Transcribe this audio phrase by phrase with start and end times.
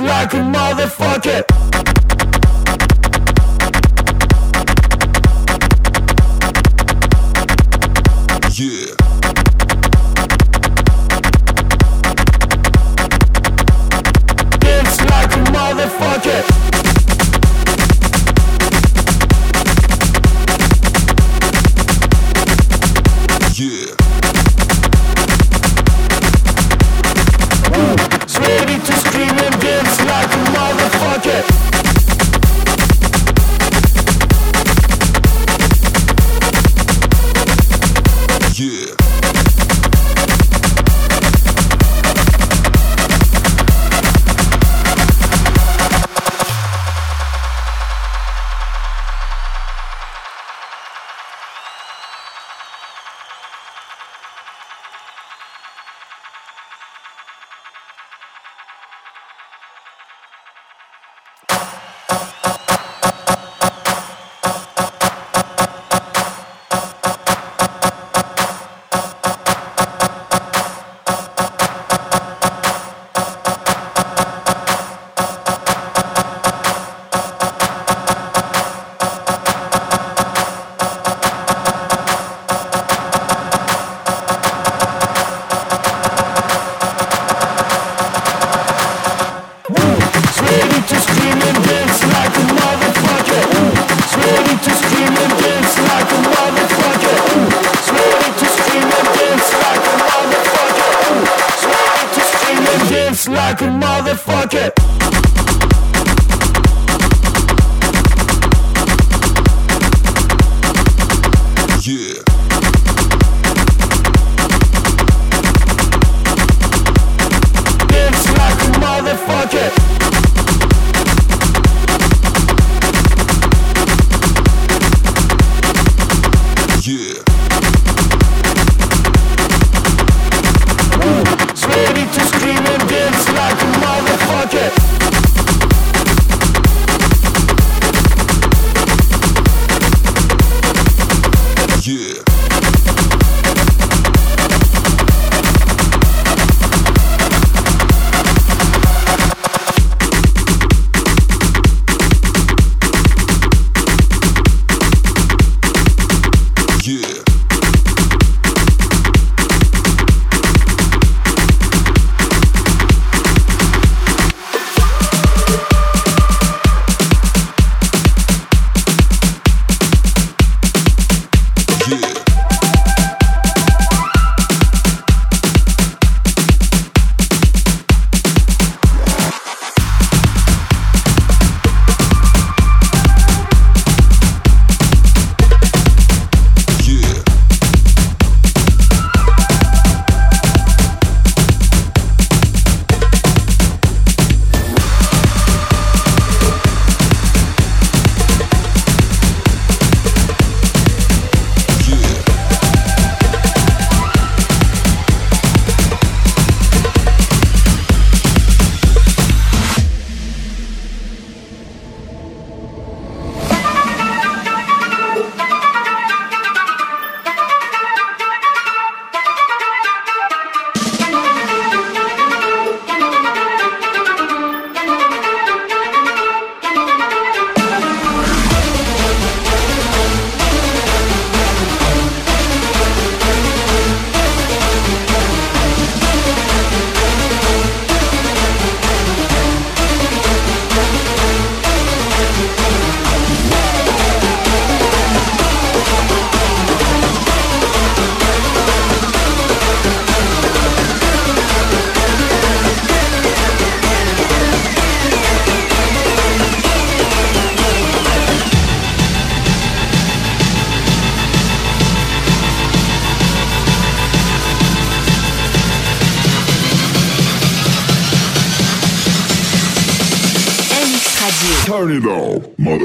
[0.00, 1.93] Like a motherfucker.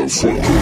[0.10, 0.59] Motherfucker.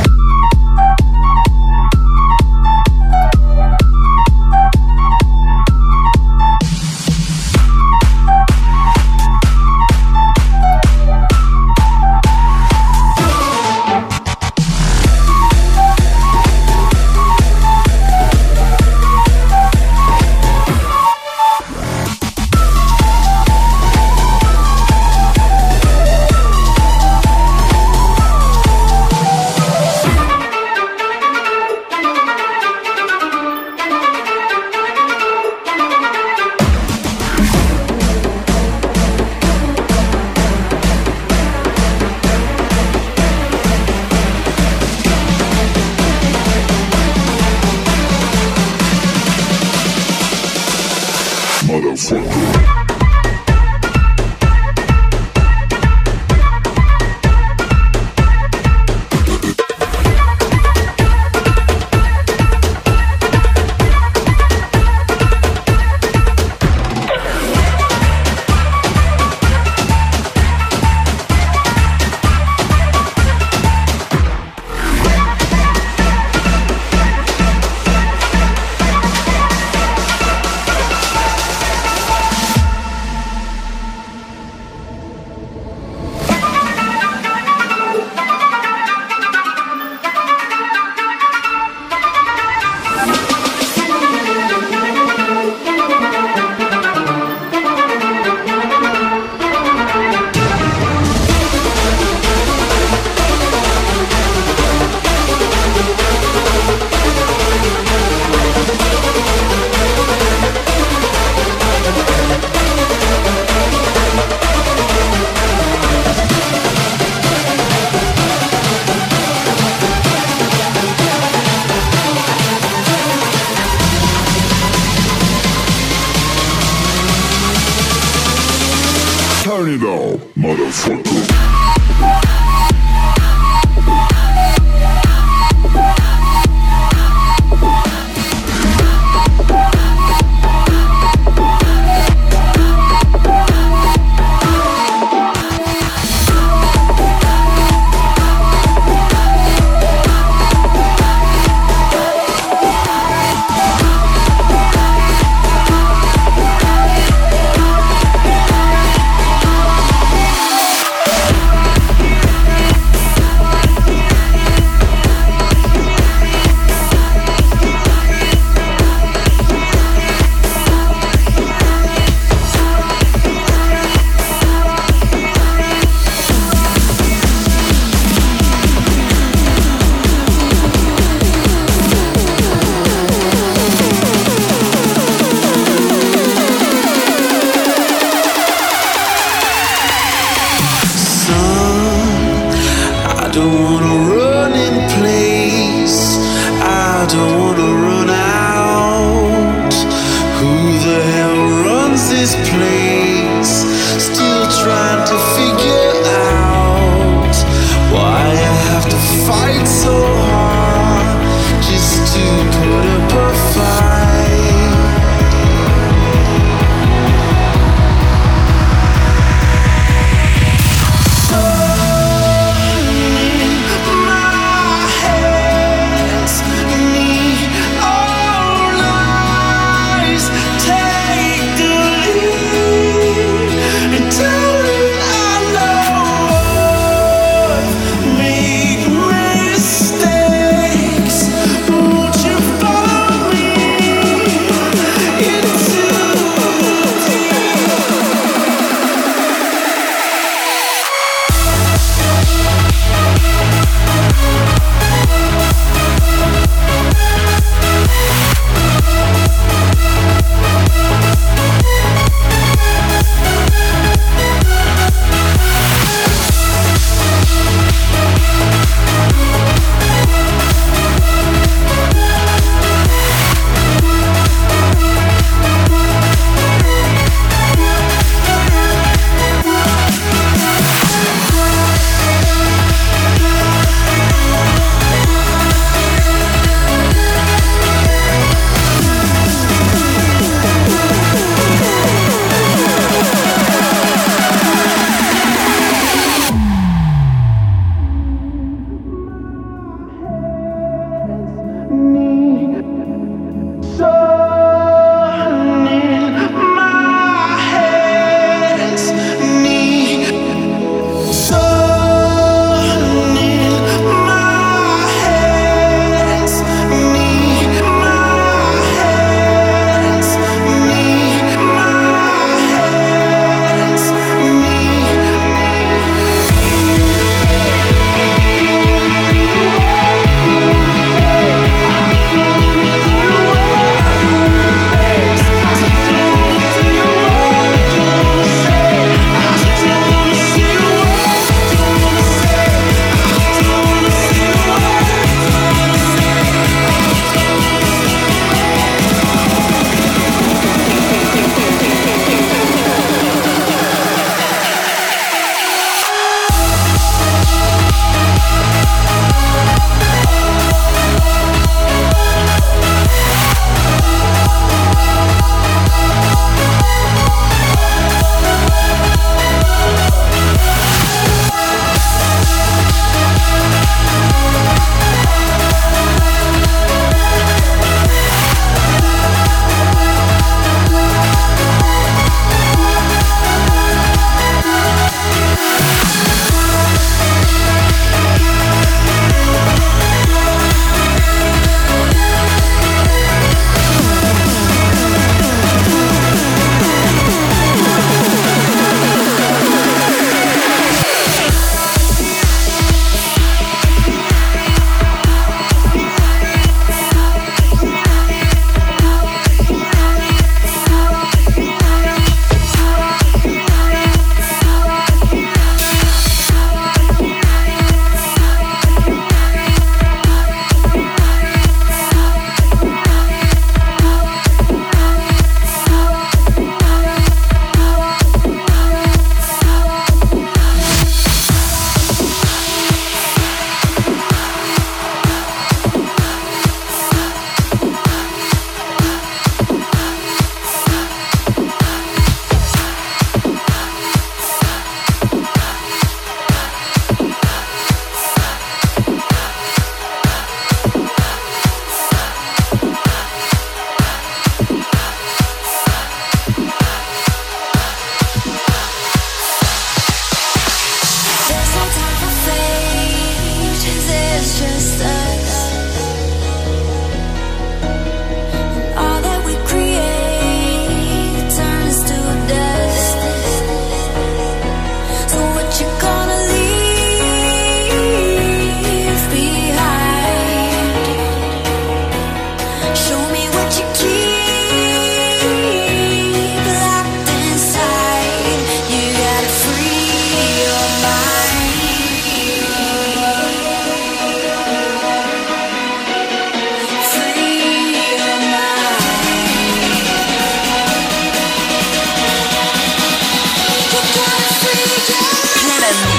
[505.67, 505.96] Sessions.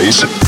[0.00, 0.39] Please.